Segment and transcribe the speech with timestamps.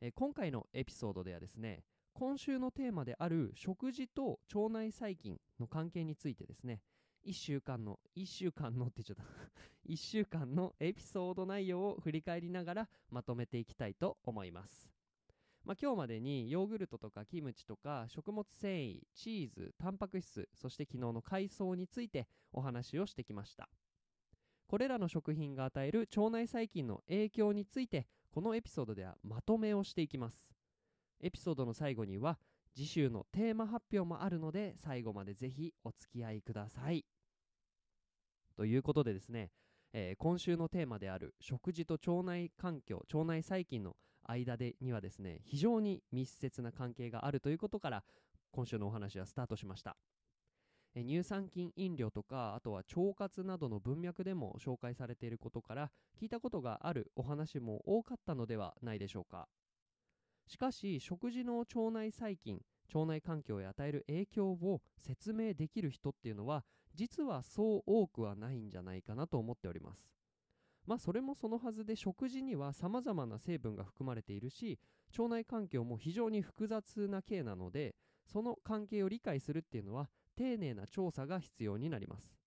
[0.00, 6.80] え今回のエピソードではですね今週のテーマである食事と腸内細菌の関係についてですね
[7.26, 9.24] 1週間の1週間のって言っちゃった。
[9.88, 14.92] 1週間のエピソード内容を振り返りながらまとめていきたいと思います。
[15.64, 23.68] まあ、今日までにヨーグルトとかキムチとか食物繊維チーズタンパク質そして昨日の海藻についてお話をしてきました。
[24.66, 28.06] これらの食品が与える腸内細菌の影響について
[28.38, 30.46] このエピソードではまとめをしていきます。
[31.20, 32.38] エピソードの最後には
[32.72, 37.04] 次週のテーマ発表もあるので最後までぜひお付き合いください。
[38.56, 39.50] ということでですね、
[39.92, 48.04] えー、今週のテーマである食事と腸内環境腸内細菌の間でにはですね非常に密接な関係があるということから
[48.52, 49.96] 今週のお話はスタートしました。
[50.98, 59.46] え乳酸菌飲料とかあとは腸活などの文脈でも紹介されていることから聞いたことがあるお話も多かったのではないでしょうか。
[60.48, 62.60] しかし食事の腸内細菌
[62.92, 70.10] 腸内環境へ与える影響を説明できる人っていうのは実はそう多くはないんじゃないかなと思っております。
[70.84, 74.80] まあそれもそのはずで食事には様々な成分が含まれているし
[75.16, 80.08] 腸内環境も非常に複雑な系なのでその関係を理解するっていうのは
[80.38, 82.38] 丁寧な調査が必要になります。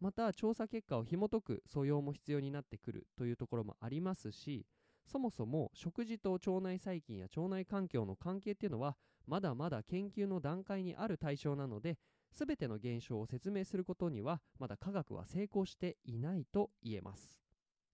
[0.00, 4.66] また調査結果を紐解く素養も必要になってくるというところもありますし
[5.06, 8.94] そもそも食事と腸内細菌や腸内環境の関係っていうのは
[9.26, 11.96] まだまだ研究の段階にある対象なので
[12.30, 17.40] 全ての現象を説明することにはまだ科学は成功していないと言えます。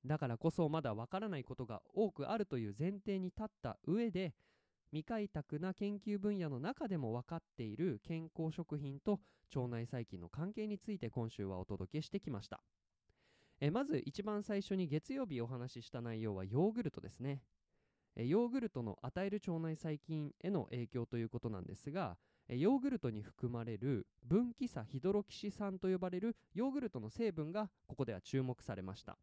[0.05, 4.35] だからこそまだわからないことが多くあるという前提に立った上で
[4.93, 9.21] 未開拓な研究分野の中でも分かっている健康食品と
[9.57, 12.61] 腸内細菌の関係について今週はお届けしてきました。
[13.61, 17.41] えまず一番最初に月曜日お話しした内容はヨーグルトですね。
[18.17, 29.17] ヨーグルトの与える腸内細菌への影響ということなんですがヨーグルトに含まれる分岐差ヒドロキシ酸と呼ばれるヨーグルトの成分がここでは注目されました。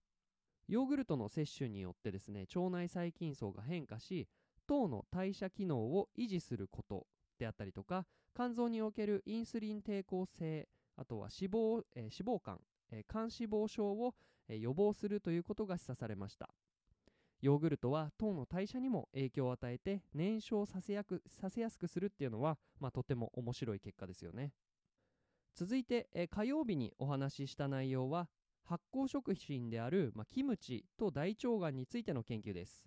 [0.68, 4.28] ヨーグルトの摂取によってですね腸内細菌層が変化し
[4.70, 7.08] 糖の代謝機能を維持すること
[7.40, 14.14] であったりとか肝臓におけるインスリン抵抗性あとは脂肪,、えー、脂肪肝、えー、肝脂肪症を、
[14.48, 16.50] えー、予防するということが示唆されました。
[17.42, 24.52] ヨーグルトは糖の代謝にも影響を与えて燃焼させやくさせやすくするっていうのは、まあ、とても面白い結果ですよね。
[25.56, 28.30] 続いて、え火曜日にお話しした内容は
[28.64, 32.86] 発酵食品である、まあ、キムチと大腸がんについての研究です。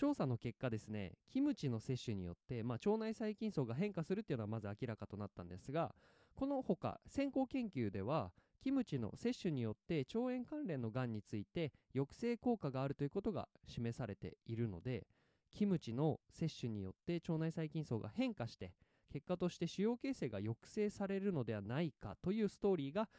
[0.00, 5.94] 調査の結果ですねキムチの摂取によって、まあ、腸内細菌層が変化するっていうのはまず明らかとなったんですが
[6.34, 8.30] このほか先行研究では
[8.62, 15.06] キムチの摂取によって腸炎関連のがんについて抑制効果があるということが示されているので
[15.50, 18.72] キムチの摂取によって腸内細菌層が変化して
[19.12, 23.10] 結果として腫瘍形成が抑制されるのではないかというストーリーが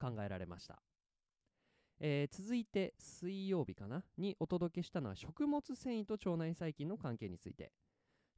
[0.00, 0.80] 考えられました、
[2.00, 4.02] えー、続いて水曜日かな？
[4.16, 7.72] にお届けしたのは食物繊維と腸内細菌の関係について。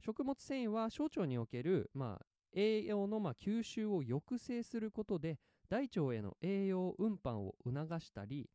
[0.05, 8.49] 食物繊維は小腸における、まあ、栄養のまあ吸収を抑制することで大腸への栄養運搬を促したり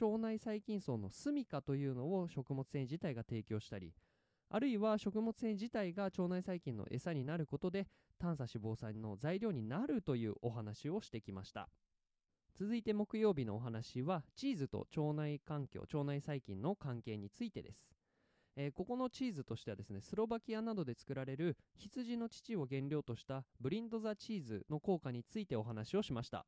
[0.00, 3.94] 腸内細菌層の住処というのを食物繊維自体が提供したり
[4.50, 7.86] あるいは食物繊維自体が腸内細菌の餌になることで
[8.18, 11.68] 短鎖脂肪酸の材料になるというお話をしてきました。
[12.58, 17.88] 続いて木曜日のお話はチーズと腸内環境腸内細菌の関係についてです。
[18.56, 26.46] えー、ここのチーズとしてはですねスロバキアなどで作られる羊の乳を原料としたブリンド・ザ・チーズの効果についてお話をしました。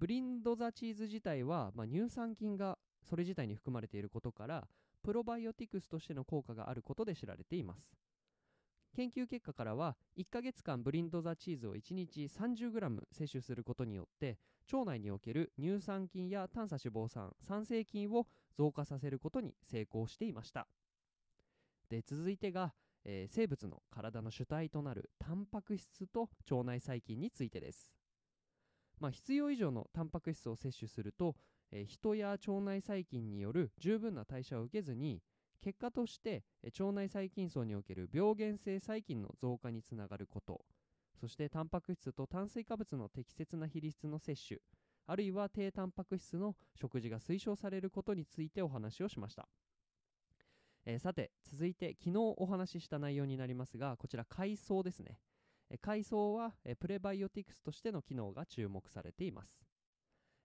[0.00, 2.76] ブリンド・ザ・チーズ自体は、まあ、乳酸菌が
[3.08, 4.66] それ自体に含まれていることから
[5.04, 7.94] プロバイオティクスとしての効果があることで知られています。
[8.96, 14.38] 研究結果からは1ヶ月間ブリンド・ザ・チーズを1日 30g 摂取することによって
[14.70, 18.26] 腸内における乳酸菌や短鎖脂肪酸酸性菌を
[18.56, 20.66] 増加させることに成功していました。
[21.88, 22.72] で続いてが、
[23.04, 27.92] えー、生物の体の主体となるタンパク質と腸内細菌についてです、
[28.98, 31.36] まあ、必要以上のタンパク質を摂取すると、
[31.70, 35.20] えー、人や腸内細菌による十分な代謝を受けずに
[35.60, 40.64] 結果として腸内細菌層における病原性細菌の増加につながること。
[41.22, 44.60] そしてタンパク質と炭水化物の適切な比率の摂取
[45.06, 49.46] あるいは低タンパク質の食事が推奨されることについてお話をしました、
[50.84, 55.20] えーさて続いて昨日お話しした内容になりますがこちら海藻ですね。
[55.70, 59.60] えー海藻はえプレバイオティクスとしての機能が注目されています。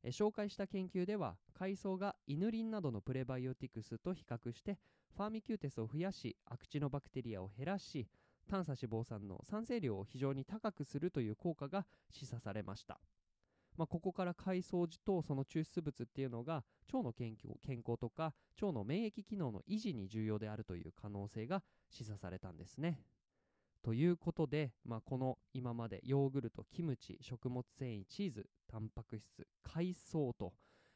[0.04, 4.78] え紹介した研究では海藻がイヌリンなどのプレバイオティクスと比較して
[5.16, 8.08] ファーミキューテスを増やし悪地のバクテリアを減らし
[8.48, 13.00] 短鎖脂肪酸の産生量を非常に高くするという効果が示唆されました、
[13.78, 23.00] まあ、ここから海藻とその抽出物っていうのが腸の健康健康とか腸の免疫機能の維持に重要であるという可能性が示唆されたんですね。
[23.84, 30.54] ということで、まあ、この今までヨーグルトキムチ食物繊維チーズタンパク質海藻と、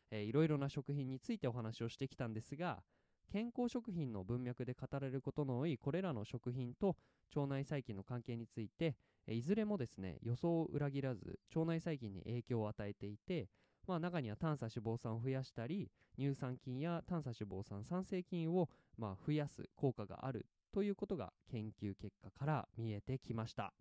[0.09, 2.83] えーいろいろな食品についてお話をしてきたんですが
[3.31, 6.97] 健康食品の文脈で語られることの多いこれらの食品と
[7.33, 8.97] 腸内細菌の関係について
[9.27, 13.47] いずれもですね予想を裏切らず腸内細菌に影響を与えていて、
[13.87, 15.89] まあ、中には短鎖脂肪酸を増やしたり
[16.19, 23.73] 乳酸菌や短鎖脂肪酸酸性菌をま増やす効果があるということが研究結果から見えてきました。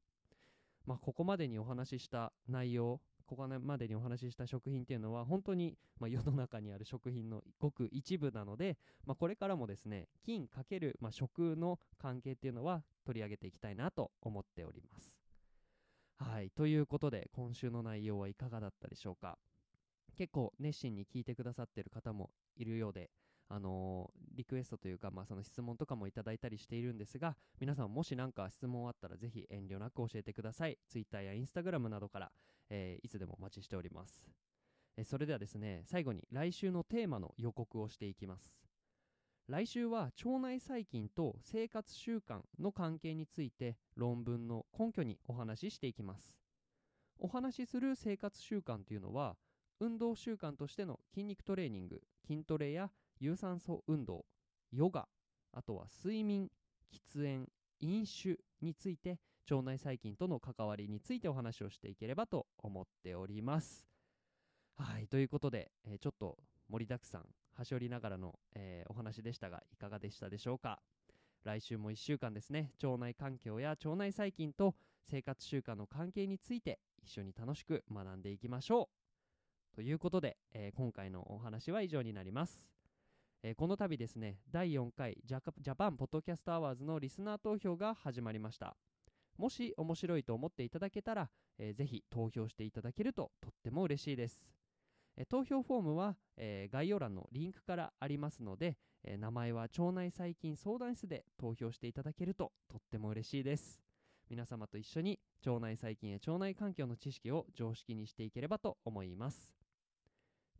[0.86, 3.00] まあ、ここまでにお話しした内容
[3.30, 15.16] ここまでにお話しした食品っていうのは本当に、まあ、世の中にある食品のごく一部なので、まあ、これからもですね菌かける、まあ、食の関係っていうのは取り上げていきたいなと思っております。
[16.16, 19.38] はいということで今週の内容はいかがだったでしょうか
[20.16, 23.10] 結構熱心に聞いてくださってる方もいるようで
[23.48, 32.32] あのーリクエストというか、まあ、その質問とかもいただいたりしているんですが皆さんもし何か質問あったらぜひ遠慮なく教えてください Twitter や Instagram などから、
[32.70, 34.24] えーいつでもお待ちしております、
[34.96, 38.54] えーそれではですね最後に来週のテーマの予告をしていきます。
[39.48, 46.36] 来週は腸内細菌と生活習慣の関係について論文の根拠にお話ししていきます。
[47.18, 49.36] お話しする生活習慣というのは
[49.80, 54.24] 運動習慣としての筋肉トレーニング筋トレや有酸素運動
[54.70, 55.08] ヨガ
[55.52, 56.48] あとは睡眠
[56.92, 57.48] 喫煙
[57.80, 59.18] 飲酒について
[59.50, 63.84] 腸内細菌との関わりについてお話をしていければと思っております。
[64.76, 66.38] はいということで、えーちょっと
[66.68, 67.26] 盛りだくさん
[67.56, 70.80] はしょりながらの、えーお話でしたがいかがでしたでしょうか。
[71.42, 78.88] 来週も1週間ですね腸内環境や腸内細菌と生活習慣の関係について一緒に楽しく学んでいきましょ
[79.72, 79.74] う。
[79.74, 82.68] ということで、えー今回のお話は以上になります、
[83.42, 88.76] えーこの度ですね第4回ジャカジャパンポッドキャストアワーズのリスナー投票が始まりました。
[89.40, 94.52] もし面白いと思っていただけたら、えーぜひ投票していただけるととっても嬉しいです。
[95.16, 103.80] え投票フォームは、えー概要欄のリンクからありますので、えー名前は腸内細菌相談室で投票していただけるととっても嬉しいです。
[104.28, 109.54] 皆様と一緒に腸内細菌や腸内環境の知識を常識にしていければと思います。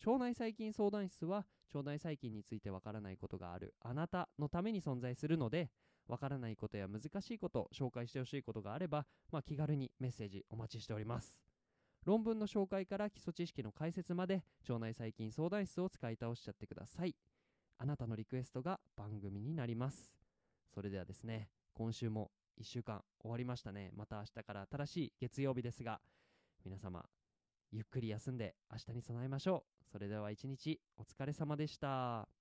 [0.07, 1.45] 腸内細菌相談室は
[1.75, 5.71] 腸内細菌についてわからないことがあるあなたのために存在するので
[6.11, 11.41] わからないことや難しいこと紹介してほしいことがあれば、まあ、気軽にメッセージお待ちしております。
[12.05, 17.15] 論文の紹介から基礎知識の解説まで腸内細菌相談室を使い倒しちゃってください。
[17.79, 20.11] あなたのリクエストが番組になります。
[20.75, 23.93] それではですね今週も1週間終わりましたね。
[23.95, 26.01] また明日から新しい月曜日ですが
[26.65, 27.05] 皆様
[27.71, 29.85] ゆっくり休んで明日に備えましょう。
[29.93, 32.40] それでは一日お疲れ様でした。